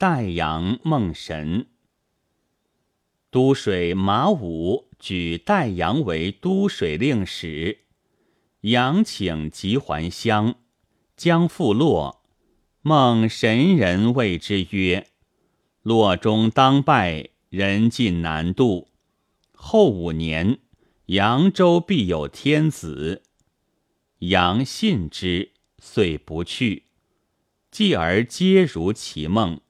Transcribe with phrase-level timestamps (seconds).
[0.00, 1.66] 代阳梦神。
[3.30, 7.80] 都水马武举代阳为都水令史，
[8.62, 10.54] 阳请即还乡，
[11.18, 12.22] 将复洛。
[12.80, 15.08] 梦神人谓之曰
[15.84, 18.88] ：“洛中当拜，人尽难渡。
[19.52, 20.60] 后五年，
[21.08, 23.20] 扬州必有天子。”
[24.20, 26.84] 阳信之，遂不去。
[27.70, 29.60] 继而皆如其梦。